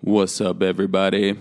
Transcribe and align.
What's 0.00 0.40
up, 0.40 0.62
everybody? 0.62 1.36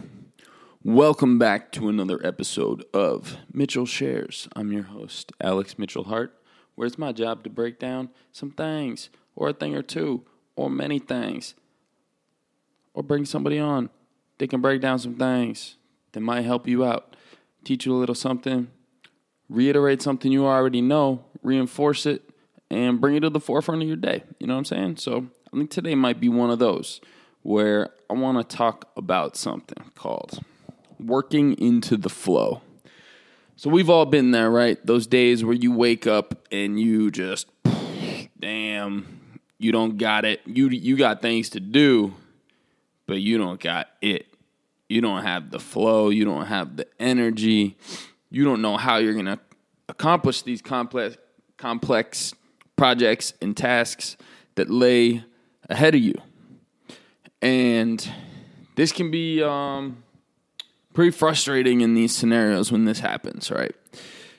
Welcome 0.83 1.37
back 1.37 1.71
to 1.73 1.89
another 1.89 2.19
episode 2.25 2.83
of 2.91 3.37
Mitchell 3.53 3.85
Shares. 3.85 4.49
I'm 4.55 4.71
your 4.71 4.81
host, 4.81 5.31
Alex 5.39 5.77
Mitchell 5.77 6.05
Hart, 6.05 6.33
where 6.73 6.87
it's 6.87 6.97
my 6.97 7.11
job 7.11 7.43
to 7.43 7.51
break 7.51 7.77
down 7.77 8.09
some 8.31 8.49
things, 8.49 9.09
or 9.35 9.49
a 9.49 9.53
thing 9.53 9.75
or 9.75 9.83
two, 9.83 10.23
or 10.55 10.71
many 10.71 10.97
things, 10.97 11.53
or 12.95 13.03
bring 13.03 13.25
somebody 13.25 13.59
on. 13.59 13.91
They 14.39 14.47
can 14.47 14.59
break 14.59 14.81
down 14.81 14.97
some 14.97 15.17
things 15.17 15.75
that 16.13 16.21
might 16.21 16.41
help 16.41 16.67
you 16.67 16.83
out, 16.83 17.15
teach 17.63 17.85
you 17.85 17.93
a 17.93 17.99
little 17.99 18.15
something, 18.15 18.69
reiterate 19.49 20.01
something 20.01 20.31
you 20.31 20.47
already 20.47 20.81
know, 20.81 21.23
reinforce 21.43 22.07
it, 22.07 22.27
and 22.71 22.99
bring 22.99 23.15
it 23.15 23.19
to 23.19 23.29
the 23.29 23.39
forefront 23.39 23.83
of 23.83 23.87
your 23.87 23.97
day. 23.97 24.23
You 24.39 24.47
know 24.47 24.55
what 24.55 24.59
I'm 24.59 24.65
saying? 24.65 24.97
So 24.97 25.27
I 25.53 25.57
think 25.57 25.69
today 25.69 25.93
might 25.93 26.19
be 26.19 26.27
one 26.27 26.49
of 26.49 26.57
those 26.57 26.99
where 27.47 27.91
I 28.09 28.13
want 28.13 28.37
to 28.49 28.57
talk 28.57 28.91
about 28.97 29.37
something 29.37 29.89
called 29.95 30.41
working 30.99 31.53
into 31.53 31.95
the 31.95 32.09
flow. 32.09 32.61
So 33.55 33.69
we've 33.69 33.89
all 33.89 34.05
been 34.05 34.31
there, 34.31 34.51
right? 34.51 34.77
Those 34.85 35.07
days 35.07 35.45
where 35.45 35.55
you 35.55 35.71
wake 35.71 36.05
up 36.05 36.45
and 36.51 36.77
you 36.77 37.09
just 37.09 37.47
damn, 38.37 39.21
you 39.57 39.71
don't 39.71 39.97
got 39.97 40.25
it. 40.25 40.41
You 40.45 40.67
you 40.67 40.97
got 40.97 41.21
things 41.21 41.49
to 41.51 41.61
do, 41.61 42.15
but 43.05 43.21
you 43.21 43.37
don't 43.37 43.61
got 43.61 43.87
it. 44.01 44.27
You 44.89 44.99
don't 44.99 45.23
have 45.23 45.49
the 45.49 45.59
flow, 45.59 46.09
you 46.09 46.25
don't 46.25 46.47
have 46.47 46.75
the 46.75 46.85
energy. 46.99 47.77
You 48.29 48.43
don't 48.43 48.61
know 48.61 48.75
how 48.75 48.97
you're 48.97 49.13
going 49.13 49.25
to 49.25 49.39
accomplish 49.87 50.41
these 50.41 50.61
complex 50.61 51.15
complex 51.55 52.33
projects 52.75 53.33
and 53.41 53.55
tasks 53.55 54.17
that 54.55 54.69
lay 54.69 55.23
ahead 55.69 55.95
of 55.95 56.01
you. 56.01 56.15
And 57.41 58.09
this 58.75 58.91
can 58.91 59.11
be 59.11 59.43
um, 59.43 60.03
pretty 60.93 61.11
frustrating 61.11 61.81
in 61.81 61.93
these 61.93 62.15
scenarios 62.15 62.71
when 62.71 62.85
this 62.85 62.99
happens, 62.99 63.51
right? 63.51 63.75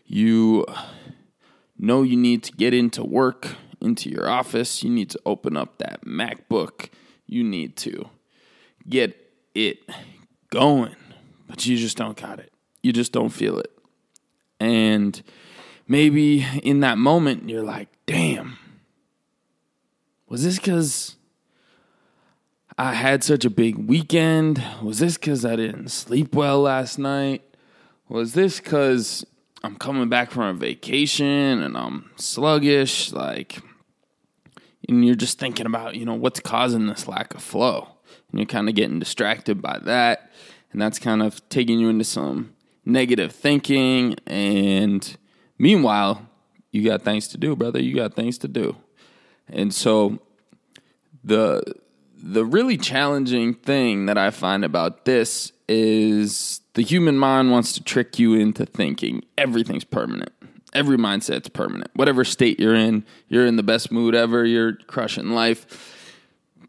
You 0.06 0.64
know 1.78 2.02
you 2.02 2.16
need 2.16 2.42
to 2.44 2.52
get 2.52 2.74
into 2.74 3.04
work, 3.04 3.54
into 3.80 4.10
your 4.10 4.28
office. 4.28 4.82
You 4.82 4.90
need 4.90 5.10
to 5.10 5.20
open 5.24 5.56
up 5.56 5.78
that 5.78 6.04
MacBook. 6.04 6.88
You 7.26 7.44
need 7.44 7.76
to 7.76 8.08
get 8.88 9.16
it 9.54 9.78
going, 10.50 10.96
but 11.46 11.66
you 11.66 11.76
just 11.76 11.96
don't 11.96 12.16
got 12.16 12.38
it. 12.40 12.52
You 12.82 12.92
just 12.92 13.12
don't 13.12 13.30
feel 13.30 13.58
it. 13.58 13.70
And 14.58 15.22
maybe 15.86 16.44
in 16.62 16.80
that 16.80 16.98
moment, 16.98 17.48
you're 17.48 17.62
like, 17.62 17.88
damn, 18.06 18.58
was 20.26 20.42
this 20.42 20.56
because 20.56 21.16
I 22.80 22.94
had 22.94 23.24
such 23.24 23.44
a 23.44 23.50
big 23.50 23.76
weekend? 23.76 24.64
Was 24.80 25.00
this 25.00 25.18
because 25.18 25.44
I 25.44 25.56
didn't 25.56 25.88
sleep 25.88 26.32
well 26.32 26.60
last 26.60 26.96
night? 26.96 27.42
Was 28.08 28.34
this 28.34 28.60
because 28.60 29.26
I'm 29.64 29.74
coming 29.74 30.08
back 30.08 30.30
from 30.30 30.44
a 30.44 30.54
vacation 30.54 31.60
and 31.60 31.76
I'm 31.76 32.12
sluggish? 32.14 33.10
Like, 33.10 33.58
and 34.88 35.04
you're 35.04 35.16
just 35.16 35.40
thinking 35.40 35.66
about, 35.66 35.96
you 35.96 36.04
know, 36.04 36.14
what's 36.14 36.38
causing 36.38 36.86
this 36.86 37.08
lack 37.08 37.34
of 37.34 37.42
flow. 37.42 37.88
And 38.30 38.38
you're 38.38 38.46
kind 38.46 38.68
of 38.68 38.76
getting 38.76 39.00
distracted 39.00 39.60
by 39.60 39.80
that. 39.80 40.30
And 40.70 40.80
that's 40.80 41.00
kind 41.00 41.20
of 41.20 41.46
taking 41.48 41.80
you 41.80 41.88
into 41.88 42.04
some 42.04 42.54
negative 42.84 43.32
thinking. 43.32 44.14
And 44.24 45.16
meanwhile, 45.58 46.28
you 46.70 46.84
got 46.84 47.02
things 47.02 47.26
to 47.28 47.38
do, 47.38 47.56
brother. 47.56 47.82
You 47.82 47.96
got 47.96 48.14
things 48.14 48.38
to 48.38 48.46
do. 48.46 48.76
And 49.48 49.74
so 49.74 50.20
the 51.24 51.74
the 52.22 52.44
really 52.44 52.76
challenging 52.76 53.54
thing 53.54 54.06
that 54.06 54.18
I 54.18 54.30
find 54.30 54.64
about 54.64 55.04
this 55.04 55.52
is 55.68 56.60
the 56.74 56.82
human 56.82 57.16
mind 57.16 57.50
wants 57.50 57.72
to 57.74 57.82
trick 57.82 58.18
you 58.18 58.34
into 58.34 58.66
thinking 58.66 59.22
everything's 59.36 59.84
permanent. 59.84 60.32
Every 60.74 60.96
mindset's 60.96 61.48
permanent. 61.48 61.90
Whatever 61.94 62.24
state 62.24 62.60
you're 62.60 62.74
in, 62.74 63.04
you're 63.28 63.46
in 63.46 63.56
the 63.56 63.62
best 63.62 63.90
mood 63.90 64.14
ever, 64.14 64.44
you're 64.44 64.74
crushing 64.74 65.30
life. 65.30 65.94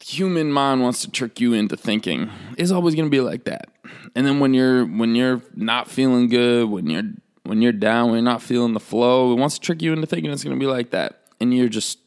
Human 0.04 0.52
mind 0.52 0.82
wants 0.82 1.02
to 1.02 1.12
trick 1.12 1.42
you 1.42 1.54
into 1.54 1.76
thinking 1.76 2.30
it's 2.58 2.72
always 2.72 2.96
going 2.96 3.08
to 3.08 3.12
be 3.12 3.20
like 3.20 3.44
that. 3.46 3.70
And 4.16 4.26
then 4.26 4.40
when 4.40 4.54
you're 4.54 4.86
when 4.86 5.16
you're 5.16 5.42
not 5.56 5.90
feeling 5.90 6.30
good, 6.30 6.70
when 6.70 6.90
you're 6.90 7.04
when 7.44 7.62
you're 7.62 7.74
down, 7.74 8.08
when 8.08 8.16
you're 8.16 8.32
not 8.32 8.42
feeling 8.42 8.74
the 8.74 8.80
flow, 8.80 9.34
it 9.34 9.36
wants 9.36 9.56
to 9.56 9.62
trick 9.62 9.82
you 9.82 9.92
into 9.92 10.08
thinking 10.08 10.32
it's 10.32 10.44
going 10.44 10.56
to 10.56 10.59
be 10.59 10.72
like 10.72 10.92
that. 10.92 11.22
And 11.42 11.54
you're 11.54 11.70
just 11.70 12.00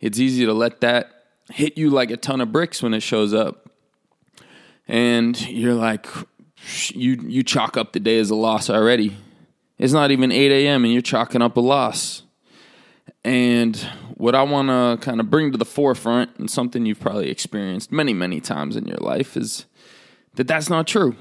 it's 0.00 0.18
easy 0.18 0.44
to 0.44 0.52
let 0.52 0.80
that 0.80 1.15
hit 1.50 1.78
you 1.78 1.90
like 1.90 2.10
a 2.10 2.16
ton 2.16 2.40
of 2.40 2.52
bricks 2.52 2.82
when 2.82 2.94
it 2.94 3.00
shows 3.00 3.32
up. 3.34 3.70
And 4.88 5.40
you're 5.48 5.74
like, 5.74 6.06
you, 6.88 7.18
you 7.26 7.42
chalk 7.42 7.76
up 7.76 7.92
the 7.92 8.00
day 8.00 8.18
as 8.18 8.30
a 8.30 8.34
loss 8.34 8.70
already. 8.70 9.16
It's 9.78 9.92
not 9.92 10.10
even 10.10 10.32
8 10.32 10.50
a.m. 10.52 10.84
and 10.84 10.92
you're 10.92 11.02
chalking 11.02 11.42
up 11.42 11.56
a 11.56 11.60
loss. 11.60 12.22
And 13.24 13.76
what 14.14 14.34
I 14.34 14.42
want 14.42 14.68
to 14.68 15.04
kind 15.04 15.20
of 15.20 15.30
bring 15.30 15.52
to 15.52 15.58
the 15.58 15.64
forefront, 15.64 16.36
and 16.38 16.50
something 16.50 16.86
you've 16.86 17.00
probably 17.00 17.28
experienced 17.28 17.90
many, 17.90 18.14
many 18.14 18.40
times 18.40 18.76
in 18.76 18.86
your 18.86 18.98
life, 18.98 19.36
is 19.36 19.66
that 20.34 20.46
that's 20.46 20.70
not 20.70 20.86
true. 20.86 21.16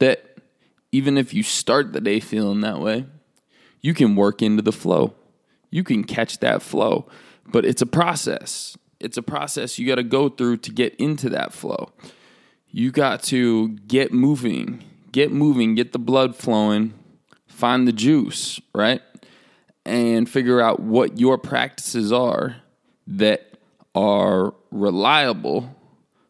That 0.00 0.38
even 0.92 1.16
if 1.16 1.32
you 1.32 1.42
start 1.42 1.92
the 1.92 2.00
day 2.00 2.20
feeling 2.20 2.60
that 2.62 2.80
way, 2.80 3.06
you 3.80 3.94
can 3.94 4.16
work 4.16 4.42
into 4.42 4.62
the 4.62 4.72
flow. 4.72 5.14
You 5.70 5.84
can 5.84 6.04
catch 6.04 6.38
that 6.38 6.62
flow, 6.62 7.08
but 7.46 7.64
it's 7.64 7.80
a 7.80 7.86
process 7.86 8.76
it's 9.00 9.16
a 9.16 9.22
process 9.22 9.78
you 9.78 9.86
got 9.86 9.96
to 9.96 10.02
go 10.02 10.28
through 10.28 10.58
to 10.58 10.70
get 10.70 10.94
into 10.96 11.28
that 11.30 11.52
flow. 11.52 11.90
You 12.68 12.92
got 12.92 13.22
to 13.24 13.70
get 13.70 14.12
moving, 14.12 14.84
get 15.10 15.32
moving, 15.32 15.74
get 15.74 15.92
the 15.92 15.98
blood 15.98 16.36
flowing, 16.36 16.94
find 17.48 17.88
the 17.88 17.92
juice, 17.92 18.60
right? 18.74 19.02
And 19.84 20.28
figure 20.28 20.60
out 20.60 20.80
what 20.80 21.18
your 21.18 21.38
practices 21.38 22.12
are 22.12 22.56
that 23.06 23.54
are 23.94 24.54
reliable 24.70 25.74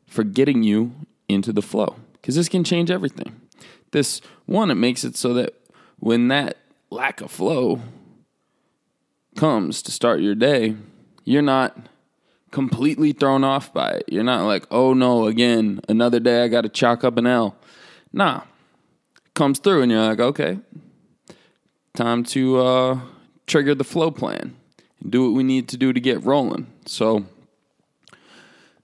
for 0.06 0.25
getting 0.25 0.62
you 0.62 0.92
into 1.28 1.53
the 1.53 1.62
flow. 1.62 1.97
Because 2.12 2.36
this 2.36 2.48
can 2.48 2.64
change 2.64 2.91
everything. 2.91 3.41
This 3.92 4.20
one, 4.47 4.70
it 4.70 4.76
makes 4.76 5.04
it 5.04 5.16
so 5.16 5.34
that 5.34 5.54
when 5.98 6.28
that 6.28 6.56
lack 6.91 7.20
of 7.20 7.30
flow 7.30 7.80
comes 9.36 9.82
to 9.82 9.91
start 9.91 10.20
your 10.20 10.34
day, 10.34 10.76
you're 11.25 11.42
not 11.42 11.76
completely 12.50 13.12
thrown 13.12 13.44
off 13.44 13.72
by 13.72 13.90
it. 13.90 14.04
You're 14.08 14.24
not 14.24 14.44
like, 14.44 14.66
oh 14.70 14.92
no, 14.92 15.26
again, 15.26 15.80
another 15.88 16.20
day 16.20 16.44
I 16.44 16.48
got 16.48 16.62
to 16.62 16.68
chalk 16.68 17.04
up 17.04 17.16
an 17.16 17.26
L. 17.26 17.56
Nah, 18.12 18.42
comes 19.34 19.58
through 19.58 19.82
and 19.82 19.92
you're 19.92 20.02
like, 20.02 20.20
okay, 20.20 20.58
time 21.94 22.24
to 22.24 22.60
uh, 22.60 23.00
trigger 23.46 23.74
the 23.74 23.84
flow 23.84 24.10
plan 24.10 24.56
and 25.00 25.12
do 25.12 25.24
what 25.24 25.36
we 25.36 25.42
need 25.42 25.68
to 25.68 25.76
do 25.76 25.92
to 25.92 26.00
get 26.00 26.24
rolling. 26.24 26.66
So, 26.86 27.24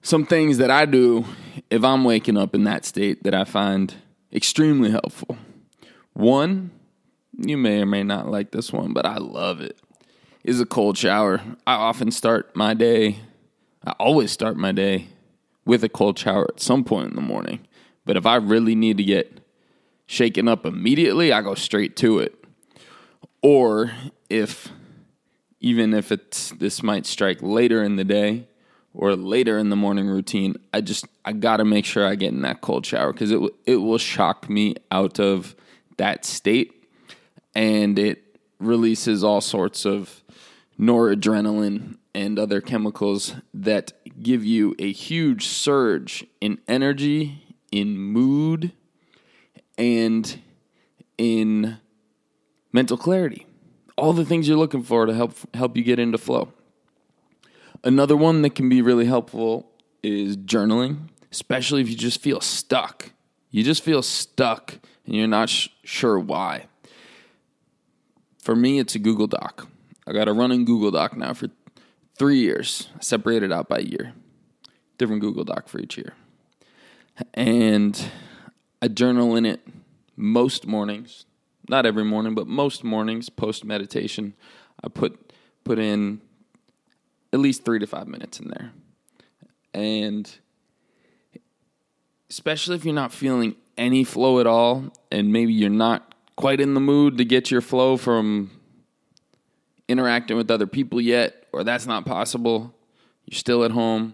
some 0.01 0.25
things 0.25 0.57
that 0.59 0.71
I 0.71 0.85
do 0.85 1.25
if 1.69 1.83
I'm 1.83 2.05
waking 2.05 2.37
up 2.37 2.55
in 2.55 2.63
that 2.63 2.85
state 2.85 3.23
that 3.23 3.33
I 3.33 3.43
find 3.43 3.93
extremely 4.31 4.91
helpful. 4.91 5.37
One, 6.13 6.71
you 7.37 7.57
may 7.57 7.81
or 7.81 7.85
may 7.85 8.03
not 8.03 8.29
like 8.29 8.51
this 8.51 8.71
one, 8.71 8.93
but 8.93 9.05
I 9.05 9.17
love 9.17 9.59
it, 9.59 9.77
is 10.43 10.61
a 10.61 10.65
cold 10.65 10.97
shower. 10.97 11.41
I 11.65 11.73
often 11.73 12.11
start 12.11 12.55
my 12.55 12.73
day 12.73 13.19
I 13.85 13.91
always 13.99 14.31
start 14.31 14.57
my 14.57 14.71
day 14.71 15.07
with 15.65 15.83
a 15.83 15.89
cold 15.89 16.17
shower 16.17 16.45
at 16.49 16.59
some 16.59 16.83
point 16.83 17.09
in 17.09 17.15
the 17.15 17.21
morning. 17.21 17.67
But 18.05 18.17
if 18.17 18.25
I 18.25 18.35
really 18.35 18.75
need 18.75 18.97
to 18.97 19.03
get 19.03 19.41
shaken 20.05 20.47
up 20.47 20.65
immediately, 20.65 21.31
I 21.31 21.41
go 21.41 21.55
straight 21.55 21.95
to 21.97 22.19
it. 22.19 22.33
Or 23.41 23.91
if 24.29 24.69
even 25.59 25.93
if 25.93 26.11
it's 26.11 26.51
this 26.51 26.81
might 26.81 27.05
strike 27.05 27.39
later 27.41 27.83
in 27.83 27.97
the 27.97 28.03
day 28.03 28.47
or 28.93 29.15
later 29.15 29.57
in 29.57 29.69
the 29.69 29.75
morning 29.75 30.07
routine, 30.07 30.55
I 30.73 30.81
just 30.81 31.05
I 31.25 31.33
got 31.33 31.57
to 31.57 31.65
make 31.65 31.85
sure 31.85 32.05
I 32.05 32.15
get 32.15 32.33
in 32.33 32.41
that 32.43 32.61
cold 32.61 32.85
shower 32.85 33.13
cuz 33.13 33.31
it 33.31 33.39
it 33.65 33.77
will 33.77 33.97
shock 33.97 34.49
me 34.49 34.75
out 34.91 35.19
of 35.19 35.55
that 35.97 36.25
state 36.25 36.85
and 37.53 37.97
it 37.99 38.37
releases 38.59 39.23
all 39.23 39.41
sorts 39.41 39.85
of 39.85 40.23
noradrenaline 40.79 41.97
and 42.17 42.39
other 42.39 42.59
chemicals 42.59 43.35
that 43.53 43.93
give 44.23 44.43
you 44.43 44.75
a 44.79 44.91
huge 44.91 45.45
surge 45.45 46.25
in 46.41 46.59
energy, 46.67 47.43
in 47.71 47.95
mood, 47.95 48.71
and 49.77 50.41
in 51.19 51.77
mental 52.73 52.97
clarity. 52.97 53.45
All 53.95 54.13
the 54.13 54.25
things 54.25 54.47
you're 54.47 54.57
looking 54.57 54.81
for 54.81 55.05
to 55.05 55.13
help 55.13 55.35
help 55.55 55.77
you 55.77 55.83
get 55.83 55.99
into 55.99 56.17
flow. 56.17 56.51
Another 57.83 58.17
one 58.17 58.41
that 58.41 58.55
can 58.55 58.67
be 58.67 58.81
really 58.81 59.05
helpful 59.05 59.71
is 60.01 60.35
journaling, 60.37 61.09
especially 61.31 61.81
if 61.81 61.89
you 61.89 61.95
just 61.95 62.19
feel 62.19 62.41
stuck. 62.41 63.11
You 63.51 63.63
just 63.63 63.83
feel 63.83 64.01
stuck 64.01 64.79
and 65.05 65.13
you're 65.13 65.27
not 65.27 65.49
sh- 65.49 65.67
sure 65.83 66.17
why. 66.17 66.65
For 68.39 68.55
me, 68.55 68.79
it's 68.79 68.95
a 68.95 68.99
Google 68.99 69.27
Doc. 69.27 69.67
I 70.07 70.13
got 70.13 70.27
a 70.27 70.33
running 70.33 70.65
Google 70.65 70.89
Doc 70.89 71.15
now 71.15 71.33
for 71.35 71.49
three 72.17 72.39
years, 72.39 72.89
separated 72.99 73.51
out 73.51 73.69
by 73.69 73.79
year. 73.79 74.13
Different 74.97 75.21
Google 75.21 75.43
Doc 75.43 75.67
for 75.67 75.79
each 75.79 75.97
year. 75.97 76.13
and 77.33 78.09
I 78.81 78.87
journal 78.87 79.35
in 79.35 79.45
it 79.45 79.61
most 80.15 80.67
mornings. 80.67 81.25
Not 81.69 81.85
every 81.85 82.05
morning, 82.05 82.33
but 82.33 82.47
most 82.47 82.83
mornings 82.83 83.29
post 83.29 83.65
meditation. 83.65 84.33
I 84.83 84.87
put 84.87 85.33
put 85.63 85.79
in 85.79 86.21
at 87.33 87.39
least 87.39 87.65
three 87.65 87.79
to 87.79 87.87
five 87.87 88.07
minutes 88.07 88.39
in 88.39 88.47
there, 88.47 88.71
and 89.73 90.33
especially 92.29 92.75
if 92.75 92.85
you're 92.85 92.93
not 92.93 93.11
feeling 93.11 93.55
any 93.77 94.03
flow 94.03 94.39
at 94.39 94.47
all, 94.47 94.93
and 95.11 95.33
maybe 95.33 95.53
you're 95.53 95.69
not 95.69 96.15
quite 96.35 96.61
in 96.61 96.73
the 96.73 96.79
mood 96.79 97.17
to 97.17 97.25
get 97.25 97.51
your 97.51 97.61
flow 97.61 97.97
from 97.97 98.49
interacting 99.87 100.37
with 100.37 100.49
other 100.49 100.67
people 100.67 101.01
yet, 101.01 101.46
or 101.57 101.63
that's 101.63 101.87
not 101.87 102.05
possible. 102.05 102.75
You're 103.25 103.37
still 103.37 103.63
at 103.63 103.71
home. 103.71 104.13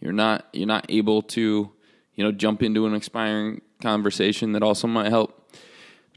You're 0.00 0.12
not 0.12 0.46
you're 0.52 0.66
not 0.66 0.86
able 0.88 1.22
to, 1.22 1.72
you 2.14 2.24
know, 2.24 2.32
jump 2.32 2.62
into 2.62 2.86
an 2.86 2.94
expiring 2.94 3.62
conversation 3.80 4.52
that 4.52 4.62
also 4.62 4.86
might 4.86 5.08
help. 5.08 5.50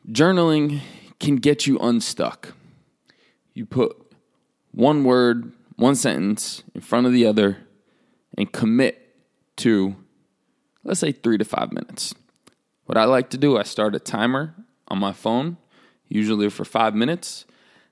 Journaling 0.10 0.82
can 1.20 1.38
get 1.38 1.66
you 1.66 1.80
unstuck. 1.80 2.54
You 3.54 3.66
put 3.66 3.96
one 4.72 5.04
word, 5.04 5.54
one 5.78 5.96
sentence 5.96 6.64
in 6.74 6.82
front 6.82 7.08
of 7.08 7.14
the 7.14 7.26
other 7.26 7.58
and 8.38 8.52
commit 8.52 9.16
to 9.58 9.96
let's 10.84 11.00
say 11.00 11.12
3 11.12 11.38
to 11.38 11.46
5 11.46 11.72
minutes. 11.72 12.14
What 12.86 12.98
I 12.98 13.06
like 13.06 13.30
to 13.32 13.38
do, 13.38 13.58
I 13.58 13.64
start 13.64 13.96
a 13.96 14.00
timer 14.00 14.54
on 14.88 15.00
my 15.00 15.12
phone, 15.12 15.58
usually 16.08 16.50
for 16.50 16.64
5 16.64 16.94
minutes, 16.94 17.46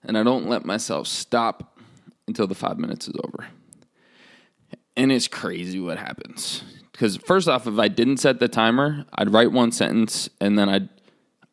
and 0.03 0.17
I 0.17 0.23
don't 0.23 0.47
let 0.47 0.63
myself 0.63 1.07
stop 1.07 1.72
until 2.27 2.47
the 2.47 2.55
5 2.55 2.77
minutes 2.77 3.07
is 3.07 3.15
over. 3.23 3.47
And 4.95 5.11
it's 5.11 5.27
crazy 5.27 5.79
what 5.79 5.97
happens. 5.97 6.63
Because 6.91 7.17
first 7.17 7.47
off, 7.47 7.67
if 7.67 7.79
I 7.79 7.87
didn't 7.87 8.17
set 8.17 8.39
the 8.39 8.47
timer, 8.47 9.05
I'd 9.13 9.33
write 9.33 9.51
one 9.51 9.71
sentence 9.71 10.29
and 10.39 10.57
then 10.57 10.69
I'd 10.69 10.89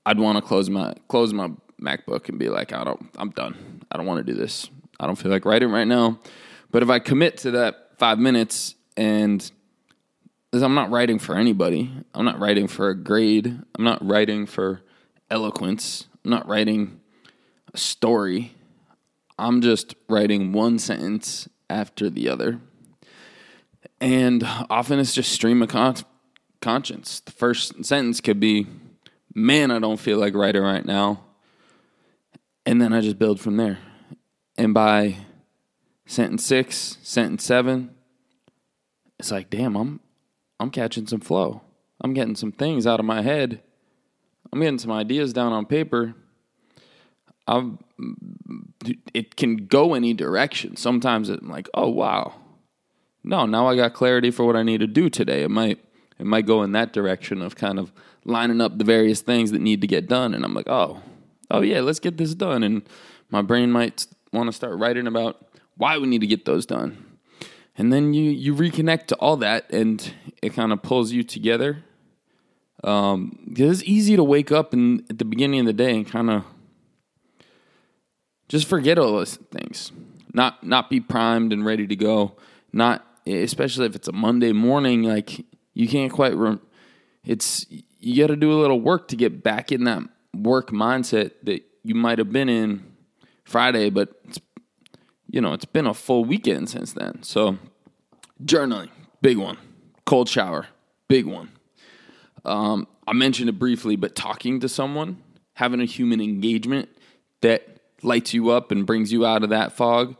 I'd 0.06 0.18
want 0.18 0.36
to 0.36 0.42
close 0.42 0.68
my 0.68 0.94
close 1.08 1.32
my 1.32 1.50
MacBook 1.80 2.28
and 2.28 2.38
be 2.38 2.48
like, 2.48 2.72
I 2.72 2.84
don't 2.84 3.08
I'm 3.16 3.30
done. 3.30 3.82
I 3.90 3.96
don't 3.96 4.06
want 4.06 4.24
to 4.24 4.32
do 4.32 4.38
this. 4.38 4.68
I 4.98 5.06
don't 5.06 5.16
feel 5.16 5.30
like 5.30 5.46
writing 5.46 5.70
right 5.70 5.86
now. 5.86 6.18
But 6.70 6.82
if 6.82 6.90
I 6.90 6.98
commit 6.98 7.38
to 7.38 7.52
that 7.52 7.92
five 7.98 8.18
minutes 8.18 8.74
and 8.96 9.50
I'm 10.52 10.74
not 10.74 10.90
writing 10.90 11.18
for 11.18 11.36
anybody. 11.36 11.92
I'm 12.14 12.24
not 12.24 12.38
writing 12.38 12.66
for 12.66 12.90
a 12.90 12.94
grade. 12.94 13.46
I'm 13.46 13.84
not 13.84 14.04
writing 14.06 14.46
for 14.46 14.82
eloquence. 15.30 16.06
I'm 16.24 16.30
not 16.30 16.46
writing 16.48 17.00
a 17.72 17.78
story. 17.78 18.54
I'm 19.40 19.62
just 19.62 19.94
writing 20.08 20.52
one 20.52 20.78
sentence 20.78 21.48
after 21.70 22.10
the 22.10 22.28
other. 22.28 22.60
And 24.00 24.44
often 24.68 24.98
it's 24.98 25.14
just 25.14 25.32
stream 25.32 25.62
of 25.62 25.70
con- 25.70 25.96
conscience. 26.60 27.20
The 27.20 27.32
first 27.32 27.84
sentence 27.84 28.20
could 28.20 28.38
be, 28.38 28.66
Man, 29.34 29.70
I 29.70 29.78
don't 29.78 30.00
feel 30.00 30.18
like 30.18 30.34
writing 30.34 30.62
right 30.62 30.84
now. 30.84 31.24
And 32.66 32.82
then 32.82 32.92
I 32.92 33.00
just 33.00 33.18
build 33.18 33.40
from 33.40 33.56
there. 33.56 33.78
And 34.58 34.74
by 34.74 35.16
sentence 36.04 36.44
six, 36.44 36.98
sentence 37.02 37.44
seven, 37.44 37.94
it's 39.18 39.30
like, 39.30 39.48
damn, 39.48 39.76
I'm 39.76 40.00
I'm 40.58 40.70
catching 40.70 41.06
some 41.06 41.20
flow. 41.20 41.62
I'm 42.02 42.12
getting 42.12 42.36
some 42.36 42.52
things 42.52 42.86
out 42.86 43.00
of 43.00 43.06
my 43.06 43.22
head. 43.22 43.62
I'm 44.52 44.60
getting 44.60 44.78
some 44.78 44.90
ideas 44.90 45.32
down 45.32 45.52
on 45.52 45.64
paper. 45.64 46.14
i 47.46 47.70
it 49.14 49.36
can 49.36 49.66
go 49.66 49.94
any 49.94 50.14
direction. 50.14 50.76
Sometimes 50.76 51.28
I'm 51.28 51.48
like, 51.48 51.68
oh 51.74 51.88
wow, 51.88 52.34
no, 53.22 53.46
now 53.46 53.66
I 53.66 53.76
got 53.76 53.94
clarity 53.94 54.30
for 54.30 54.44
what 54.44 54.56
I 54.56 54.62
need 54.62 54.80
to 54.80 54.86
do 54.86 55.10
today. 55.10 55.42
It 55.42 55.50
might 55.50 55.78
it 56.18 56.26
might 56.26 56.46
go 56.46 56.62
in 56.62 56.72
that 56.72 56.92
direction 56.92 57.42
of 57.42 57.56
kind 57.56 57.78
of 57.78 57.92
lining 58.24 58.60
up 58.60 58.78
the 58.78 58.84
various 58.84 59.20
things 59.20 59.52
that 59.52 59.60
need 59.60 59.80
to 59.80 59.86
get 59.86 60.08
done, 60.08 60.34
and 60.34 60.44
I'm 60.44 60.54
like, 60.54 60.68
oh, 60.68 61.00
oh 61.50 61.60
yeah, 61.60 61.80
let's 61.80 62.00
get 62.00 62.16
this 62.16 62.34
done. 62.34 62.62
And 62.62 62.82
my 63.30 63.42
brain 63.42 63.70
might 63.70 64.06
want 64.32 64.48
to 64.48 64.52
start 64.52 64.78
writing 64.78 65.06
about 65.06 65.44
why 65.76 65.98
we 65.98 66.06
need 66.06 66.20
to 66.20 66.26
get 66.26 66.44
those 66.44 66.66
done. 66.66 67.06
And 67.76 67.92
then 67.92 68.14
you 68.14 68.30
you 68.30 68.54
reconnect 68.54 69.06
to 69.08 69.16
all 69.16 69.36
that, 69.38 69.70
and 69.70 70.12
it 70.42 70.54
kind 70.54 70.72
of 70.72 70.82
pulls 70.82 71.12
you 71.12 71.22
together. 71.22 71.84
Um, 72.82 73.54
it's 73.56 73.82
easy 73.82 74.16
to 74.16 74.24
wake 74.24 74.50
up 74.50 74.72
and 74.72 75.04
at 75.10 75.18
the 75.18 75.24
beginning 75.26 75.60
of 75.60 75.66
the 75.66 75.74
day 75.74 75.94
and 75.94 76.06
kind 76.06 76.30
of 76.30 76.44
just 78.50 78.66
forget 78.66 78.98
all 78.98 79.12
those 79.12 79.36
things, 79.36 79.92
not 80.34 80.64
not 80.64 80.90
be 80.90 80.98
primed 80.98 81.52
and 81.52 81.64
ready 81.64 81.86
to 81.86 81.94
go, 81.94 82.36
not 82.72 83.06
especially 83.24 83.86
if 83.86 83.94
it's 83.94 84.08
a 84.08 84.12
Monday 84.12 84.52
morning, 84.52 85.04
like 85.04 85.46
you 85.72 85.88
can't 85.88 86.12
quite. 86.12 86.34
Rem- 86.34 86.60
it's 87.24 87.64
you 88.00 88.20
got 88.20 88.26
to 88.26 88.36
do 88.36 88.52
a 88.52 88.58
little 88.60 88.80
work 88.80 89.06
to 89.08 89.16
get 89.16 89.44
back 89.44 89.70
in 89.70 89.84
that 89.84 90.02
work 90.34 90.70
mindset 90.70 91.30
that 91.44 91.62
you 91.84 91.94
might 91.94 92.18
have 92.18 92.32
been 92.32 92.48
in 92.48 92.92
Friday, 93.44 93.88
but 93.88 94.20
it's 94.24 94.40
you 95.28 95.40
know 95.40 95.52
it's 95.52 95.64
been 95.64 95.86
a 95.86 95.94
full 95.94 96.24
weekend 96.24 96.68
since 96.68 96.92
then. 96.92 97.22
So 97.22 97.56
journaling, 98.44 98.90
big 99.22 99.38
one. 99.38 99.58
Cold 100.06 100.28
shower, 100.28 100.66
big 101.06 101.24
one. 101.24 101.52
Um, 102.44 102.88
I 103.06 103.12
mentioned 103.12 103.48
it 103.48 103.60
briefly, 103.60 103.94
but 103.94 104.16
talking 104.16 104.58
to 104.58 104.68
someone, 104.68 105.22
having 105.52 105.80
a 105.80 105.84
human 105.84 106.20
engagement 106.20 106.88
that 107.42 107.79
lights 108.02 108.34
you 108.34 108.50
up 108.50 108.70
and 108.70 108.86
brings 108.86 109.12
you 109.12 109.26
out 109.26 109.42
of 109.42 109.50
that 109.50 109.72
fog. 109.72 110.16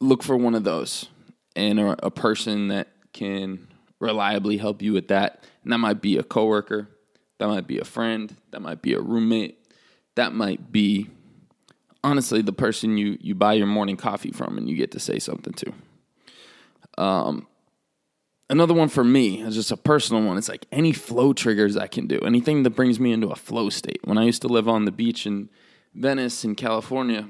Look 0.00 0.22
for 0.22 0.36
one 0.36 0.54
of 0.54 0.64
those 0.64 1.08
and 1.56 1.78
a, 1.78 2.10
person 2.10 2.68
that 2.68 2.88
can 3.12 3.68
reliably 4.00 4.56
help 4.56 4.82
you 4.82 4.92
with 4.92 5.08
that. 5.08 5.44
And 5.62 5.72
that 5.72 5.78
might 5.78 6.02
be 6.02 6.18
a 6.18 6.22
coworker, 6.22 6.88
that 7.38 7.48
might 7.48 7.66
be 7.66 7.78
a 7.78 7.84
friend, 7.84 8.36
that 8.50 8.60
might 8.60 8.82
be 8.82 8.92
a 8.94 9.00
roommate, 9.00 9.58
that 10.16 10.34
might 10.34 10.72
be 10.72 11.08
honestly 12.02 12.42
the 12.42 12.52
person 12.52 12.98
you 12.98 13.16
you 13.20 13.34
buy 13.34 13.54
your 13.54 13.66
morning 13.66 13.96
coffee 13.96 14.30
from 14.30 14.58
and 14.58 14.68
you 14.68 14.76
get 14.76 14.92
to 14.92 15.00
say 15.00 15.18
something 15.18 15.54
to. 15.54 17.02
Um, 17.02 17.46
another 18.50 18.74
one 18.74 18.88
for 18.88 19.02
me 19.02 19.40
is 19.42 19.54
just 19.54 19.72
a 19.72 19.76
personal 19.76 20.22
one. 20.22 20.36
It's 20.36 20.48
like 20.48 20.66
any 20.70 20.92
flow 20.92 21.32
triggers 21.32 21.76
I 21.76 21.86
can 21.86 22.06
do, 22.06 22.18
anything 22.20 22.62
that 22.64 22.70
brings 22.70 23.00
me 23.00 23.12
into 23.12 23.28
a 23.28 23.36
flow 23.36 23.70
state. 23.70 24.00
When 24.04 24.18
I 24.18 24.24
used 24.24 24.42
to 24.42 24.48
live 24.48 24.68
on 24.68 24.84
the 24.84 24.92
beach 24.92 25.26
in 25.26 25.48
Venice 25.94 26.44
in 26.44 26.54
California, 26.54 27.28